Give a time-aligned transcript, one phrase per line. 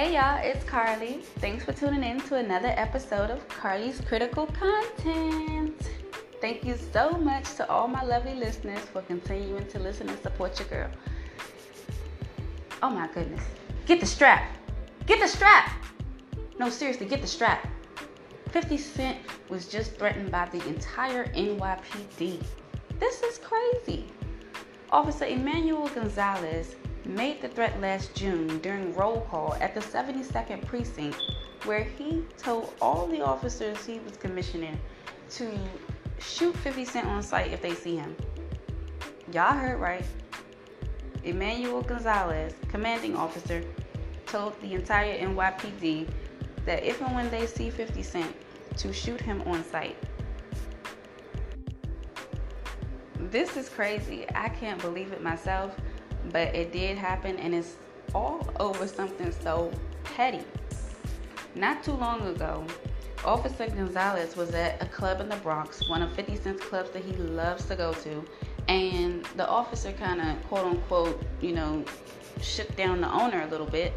[0.00, 1.20] Hey y'all, it's Carly.
[1.40, 5.78] Thanks for tuning in to another episode of Carly's Critical Content.
[6.40, 10.58] Thank you so much to all my lovely listeners for continuing to listen and support
[10.58, 10.90] your girl.
[12.82, 13.44] Oh my goodness.
[13.84, 14.50] Get the strap.
[15.04, 15.70] Get the strap.
[16.58, 17.68] No, seriously, get the strap.
[18.52, 19.18] 50 Cent
[19.50, 22.42] was just threatened by the entire NYPD.
[22.98, 24.06] This is crazy.
[24.92, 26.74] Officer Emmanuel Gonzalez
[27.10, 31.20] made the threat last June during roll call at the 72nd Precinct,
[31.64, 34.78] where he told all the officers he was commissioning
[35.30, 35.50] to
[36.18, 38.16] shoot 50 Cent on sight if they see him.
[39.32, 40.04] Y'all heard right.
[41.24, 43.62] Emmanuel Gonzalez, commanding officer,
[44.26, 46.08] told the entire NYPD
[46.64, 48.34] that if and when they see 50 Cent,
[48.76, 49.96] to shoot him on sight.
[53.30, 54.26] This is crazy.
[54.34, 55.76] I can't believe it myself,
[56.32, 57.76] but it did happen and it's
[58.14, 59.70] all over something so
[60.04, 60.44] petty.
[61.54, 62.64] Not too long ago,
[63.24, 67.04] Officer Gonzalez was at a club in the Bronx, one of 50 Cent's clubs that
[67.04, 68.24] he loves to go to,
[68.68, 71.84] and the officer kind of quote unquote, you know,
[72.40, 73.92] shook down the owner a little bit.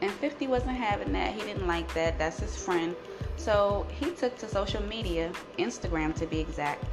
[0.00, 1.34] And 50 wasn't having that.
[1.34, 2.18] He didn't like that.
[2.18, 2.94] That's his friend.
[3.36, 6.84] So he took to social media, Instagram to be exact,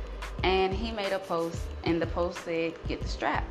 [0.43, 3.45] and he made a post, and the post said, Get the strap.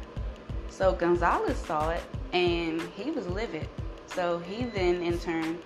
[0.75, 3.69] So Gonzalez saw it and he was livid.
[4.07, 5.59] So he then, in turn,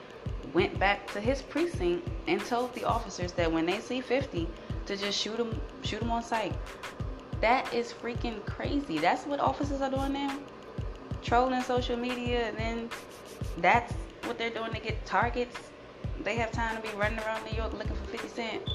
[0.52, 4.46] went back to his precinct and told the officers that when they see 50,
[4.86, 6.54] to just shoot him, shoot him on sight.
[7.40, 8.98] That is freaking crazy.
[8.98, 10.38] That's what officers are doing now.
[11.22, 12.90] Trolling social media, and then
[13.58, 15.56] that's what they're doing to get targets
[16.24, 18.70] they have time to be running around New York looking for 50 Cent,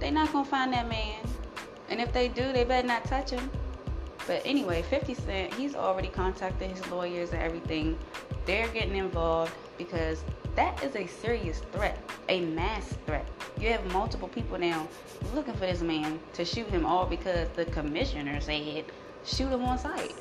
[0.00, 1.20] they not gonna find that man.
[1.88, 3.50] And if they do, they better not touch him.
[4.26, 7.98] But anyway, 50 Cent, he's already contacted his lawyers and everything.
[8.46, 10.24] They're getting involved because
[10.56, 13.26] that is a serious threat, a mass threat.
[13.58, 14.88] You have multiple people now
[15.34, 18.84] looking for this man to shoot him all because the commissioner said
[19.24, 20.14] shoot him on sight.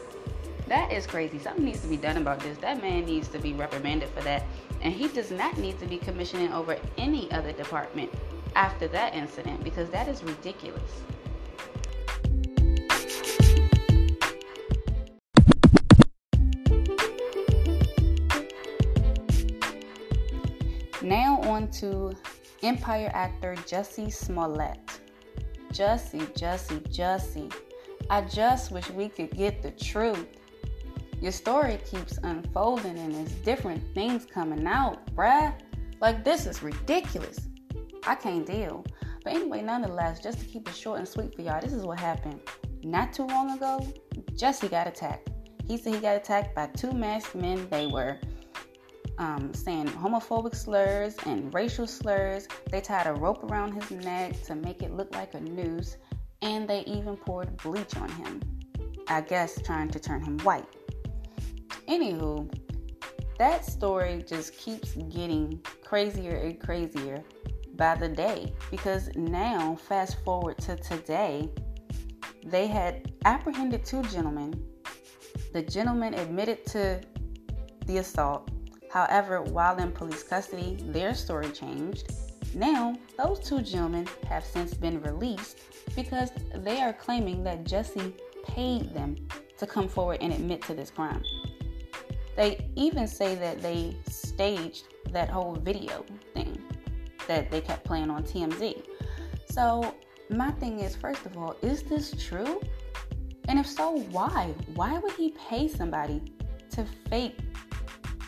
[0.67, 1.39] That is crazy.
[1.39, 2.57] Something needs to be done about this.
[2.57, 4.43] That man needs to be reprimanded for that.
[4.81, 8.11] And he does not need to be commissioning over any other department
[8.55, 11.03] after that incident because that is ridiculous.
[21.53, 22.15] On to
[22.63, 24.79] Empire actor Jussie Smollett.
[25.71, 27.53] Jussie, Jussie, Jussie.
[28.09, 30.25] I just wish we could get the truth.
[31.21, 35.53] Your story keeps unfolding and there's different things coming out, bruh.
[36.01, 37.47] Like, this is ridiculous.
[38.05, 38.83] I can't deal.
[39.23, 41.99] But anyway, nonetheless, just to keep it short and sweet for y'all, this is what
[41.99, 42.41] happened.
[42.83, 43.79] Not too long ago,
[44.33, 45.29] Jussie got attacked.
[45.65, 47.67] He said he got attacked by two masked men.
[47.69, 48.19] They were
[49.17, 52.47] um, saying homophobic slurs and racial slurs.
[52.71, 55.97] They tied a rope around his neck to make it look like a noose,
[56.41, 58.41] and they even poured bleach on him.
[59.07, 60.65] I guess trying to turn him white.
[61.87, 62.51] Anywho,
[63.37, 67.23] that story just keeps getting crazier and crazier
[67.75, 71.49] by the day because now, fast forward to today,
[72.45, 74.53] they had apprehended two gentlemen.
[75.53, 77.01] The gentleman admitted to
[77.85, 78.49] the assault.
[78.93, 82.13] However, while in police custody, their story changed.
[82.53, 85.61] Now, those two gentlemen have since been released
[85.95, 88.13] because they are claiming that Jesse
[88.45, 89.15] paid them
[89.57, 91.23] to come forward and admit to this crime.
[92.35, 96.05] They even say that they staged that whole video
[96.35, 96.61] thing
[97.27, 98.85] that they kept playing on TMZ.
[99.49, 99.95] So,
[100.29, 102.61] my thing is first of all, is this true?
[103.47, 104.53] And if so, why?
[104.75, 106.21] Why would he pay somebody
[106.69, 107.39] to fake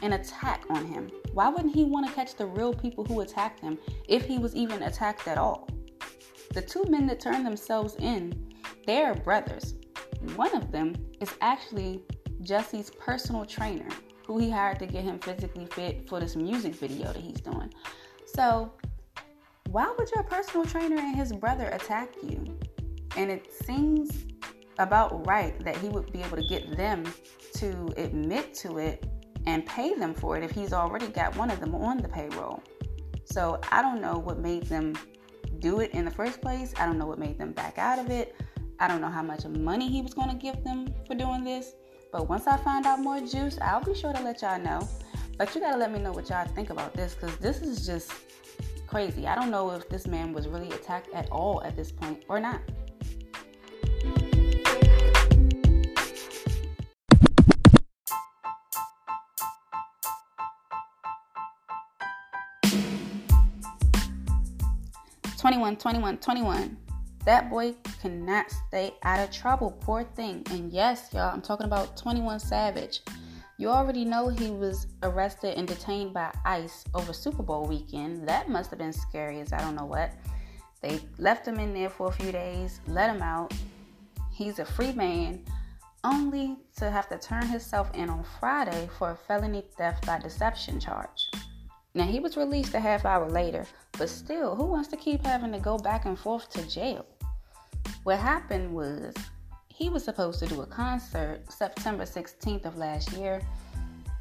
[0.06, 1.10] an attack on him?
[1.34, 3.78] Why wouldn't he want to catch the real people who attacked him
[4.08, 5.68] if he was even attacked at all?
[6.54, 8.54] The two men that turned themselves in,
[8.86, 9.76] they're brothers.
[10.36, 12.04] One of them is actually
[12.42, 13.90] Jesse's personal trainer,
[14.26, 17.74] who he hired to get him physically fit for this music video that he's doing.
[18.26, 18.72] So,
[19.70, 22.58] why would your personal trainer and his brother attack you?
[23.18, 24.26] And it seems
[24.78, 27.04] about right that he would be able to get them
[27.56, 29.06] to admit to it
[29.46, 32.62] and pay them for it if he's already got one of them on the payroll.
[33.26, 34.96] So I don't know what made them
[35.60, 36.74] do it in the first place.
[36.78, 38.36] I don't know what made them back out of it.
[38.80, 41.74] I don't know how much money he was going to give them for doing this.
[42.12, 44.88] But once I find out more juice, I'll be sure to let y'all know.
[45.38, 48.12] But you gotta let me know what y'all think about this because this is just
[48.88, 49.28] crazy.
[49.28, 52.40] I don't know if this man was really attacked at all at this point or
[52.40, 52.62] not.
[65.46, 66.78] 21, 21, 21.
[67.24, 69.78] That boy cannot stay out of trouble.
[69.80, 70.42] Poor thing.
[70.50, 73.02] And yes, y'all, I'm talking about 21 Savage.
[73.60, 78.28] You already know he was arrested and detained by ICE over Super Bowl weekend.
[78.28, 80.14] That must have been scary as I don't know what.
[80.82, 83.54] They left him in there for a few days, let him out.
[84.32, 85.46] He's a free man,
[86.04, 90.80] only to have to turn himself in on Friday for a felony theft by deception
[90.80, 91.30] charge.
[91.96, 93.66] Now, he was released a half hour later,
[93.98, 97.06] but still, who wants to keep having to go back and forth to jail?
[98.04, 99.14] What happened was
[99.70, 103.42] he was supposed to do a concert September 16th of last year,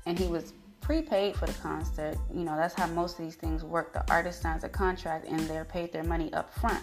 [0.06, 2.17] and he was prepaid for the concert.
[2.32, 3.93] You know, that's how most of these things work.
[3.93, 6.82] The artist signs a contract and they're paid their money up front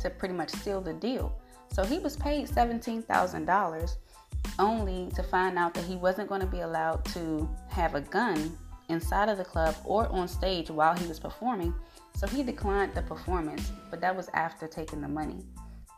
[0.00, 1.34] to pretty much seal the deal.
[1.72, 3.96] So he was paid $17,000
[4.58, 8.58] only to find out that he wasn't going to be allowed to have a gun
[8.88, 11.74] inside of the club or on stage while he was performing.
[12.14, 15.44] So he declined the performance, but that was after taking the money.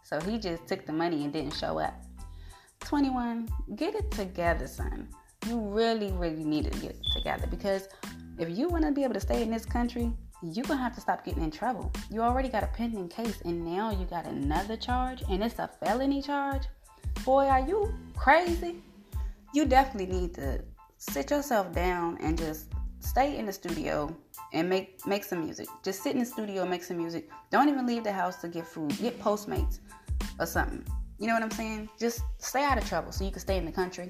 [0.03, 1.95] So he just took the money and didn't show up.
[2.81, 5.09] 21, get it together, son.
[5.47, 7.89] You really, really need to get it together because
[8.39, 10.95] if you want to be able to stay in this country, you're going to have
[10.95, 11.93] to stop getting in trouble.
[12.11, 15.69] You already got a pending case and now you got another charge and it's a
[15.69, 16.63] felony charge.
[17.25, 18.83] Boy, are you crazy?
[19.53, 20.65] You definitely need to
[20.97, 22.67] sit yourself down and just
[23.01, 24.15] stay in the studio
[24.53, 25.67] and make make some music.
[25.83, 27.29] Just sit in the studio and make some music.
[27.51, 28.97] Don't even leave the house to get food.
[28.99, 29.81] Get Postmates
[30.39, 30.85] or something.
[31.19, 31.89] You know what I'm saying?
[31.99, 34.09] Just stay out of trouble so you can stay in the country.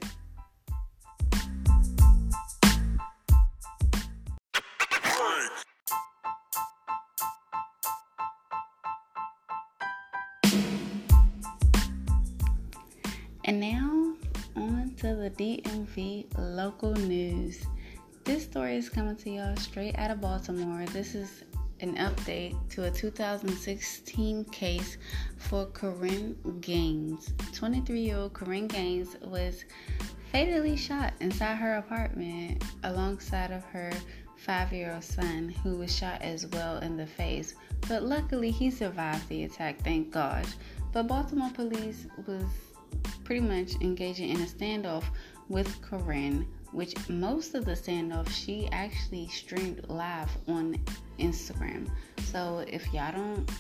[13.44, 14.14] And now
[14.54, 17.66] on to the DMV local news.
[18.30, 20.86] This story is coming to y'all straight out of Baltimore.
[20.92, 21.42] This is
[21.80, 24.98] an update to a 2016 case
[25.36, 27.34] for Korryn Gaines.
[27.52, 29.64] 23 year old Korryn Gaines was
[30.30, 33.90] fatally shot inside her apartment alongside of her
[34.36, 37.56] five year old son, who was shot as well in the face.
[37.88, 40.46] But luckily, he survived the attack, thank God.
[40.92, 42.44] But Baltimore police was
[43.24, 45.02] pretty much engaging in a standoff
[45.48, 50.78] with Korryn which most of the standoff she actually streamed live on
[51.18, 51.88] Instagram.
[52.24, 53.50] So if y'all don't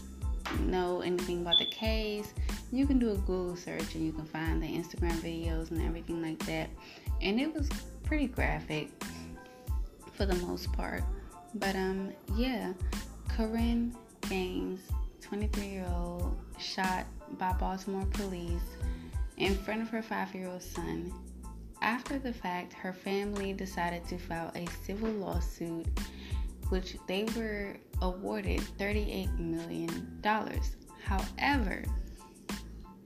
[0.60, 2.32] know anything about the case,
[2.72, 6.22] you can do a Google search and you can find the Instagram videos and everything
[6.22, 6.70] like that.
[7.20, 7.68] And it was
[8.04, 8.88] pretty graphic
[10.12, 11.02] for the most part.
[11.54, 12.72] But um yeah,
[13.28, 13.92] Korryn
[14.28, 14.80] Gaines,
[15.20, 17.06] 23 year old, shot
[17.38, 18.76] by Baltimore police
[19.36, 21.12] in front of her five year old son
[21.82, 25.86] after the fact, her family decided to file a civil lawsuit,
[26.68, 30.20] which they were awarded $38 million.
[31.02, 31.84] However,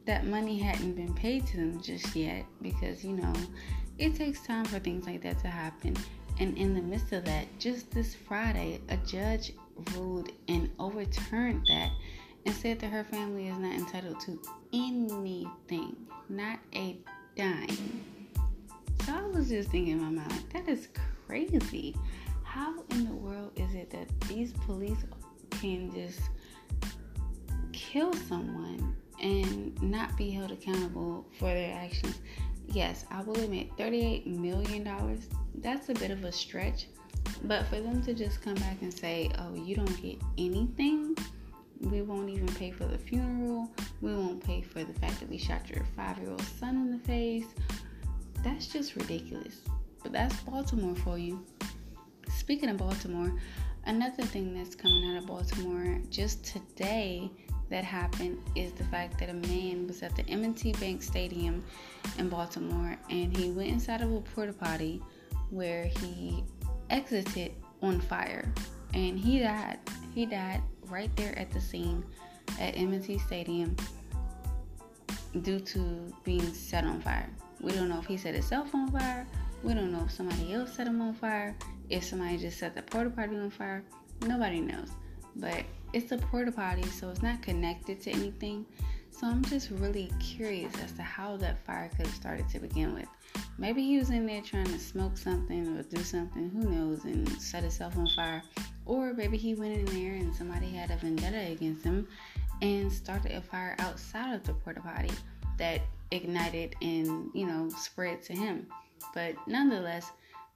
[0.07, 3.33] that money hadn't been paid to them just yet because, you know,
[3.99, 5.97] it takes time for things like that to happen.
[6.41, 9.53] And in the midst of that, just this Friday, a judge
[9.95, 11.91] ruled and overturned that
[12.45, 14.41] and said that her family is not entitled to
[14.73, 15.97] anything,
[16.29, 16.99] not a
[17.37, 18.05] dime.
[19.05, 20.89] So I was just thinking in my mind, that is
[21.27, 21.95] crazy.
[22.43, 25.05] How in the world is it that these police
[25.51, 26.21] can just
[27.73, 32.21] kill someone and not be held accountable for their actions?
[32.69, 34.89] Yes, I will admit, $38 million,
[35.57, 36.87] that's a bit of a stretch.
[37.45, 41.17] But for them to just come back and say, oh, you don't get anything,
[41.81, 45.39] we won't even pay for the funeral, we won't pay for the fact that we
[45.39, 47.47] shot your five year old son in the face,
[48.45, 49.61] that's just ridiculous.
[50.03, 51.45] But that's Baltimore for you.
[52.29, 53.33] Speaking of Baltimore,
[53.87, 57.31] another thing that's coming out of Baltimore just today
[57.71, 61.65] that happened is the fact that a man was at the M&T Bank Stadium
[62.19, 65.03] in Baltimore and he went inside of a porta potty
[65.51, 66.45] where he
[66.91, 68.53] exited on fire
[68.93, 69.79] and he died.
[70.15, 72.05] He died right there at the scene
[72.61, 73.75] at M&T Stadium
[75.41, 77.31] due to being set on fire.
[77.65, 79.27] We don't know if he set himself on fire.
[79.63, 81.57] We don't know if somebody else set him on fire.
[81.89, 83.83] If somebody just set the porta potty on fire.
[84.27, 84.91] Nobody knows.
[85.37, 88.67] But it's a porta potty, so it's not connected to anything.
[89.11, 92.95] So I'm just really curious as to how that fire could have started to begin
[92.95, 93.09] with.
[93.57, 97.27] Maybe he was in there trying to smoke something or do something, who knows, and
[97.41, 98.43] set himself on fire.
[98.85, 102.07] Or maybe he went in there and somebody had a vendetta against him
[102.61, 105.13] and started a fire outside of the porta potty
[105.57, 105.81] that
[106.15, 108.67] ignited and, you know, spread to him.
[109.15, 110.11] But nonetheless,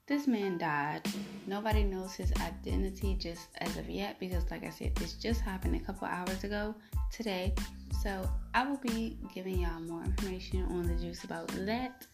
[0.07, 1.03] this man died.
[1.47, 5.77] Nobody knows his identity just as of yet because, like I said, this just happened
[5.77, 6.75] a couple hours ago
[7.13, 7.55] today.
[8.03, 12.07] So I will be giving y'all more information on the juice about that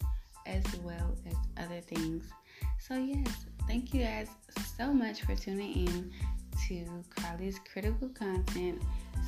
[0.47, 2.25] as well as other things.
[2.81, 4.29] So, yes, thank you guys
[4.77, 6.13] so much for tuning in
[6.69, 8.81] to Carly's Critical Content.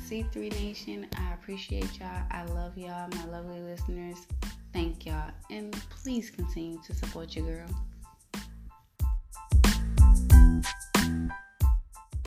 [0.07, 2.23] C3 Nation, I appreciate y'all.
[2.31, 4.25] I love y'all, my lovely listeners.
[4.73, 5.31] Thank y'all.
[5.51, 7.86] And please continue to support your girl.